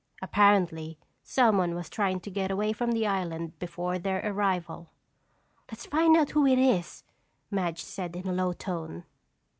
[0.19, 4.89] Apparently, someone was trying to get away from the island before their arrival.
[5.69, 7.03] "Let's find out who it is,"
[7.51, 9.03] Madge said in a low tone.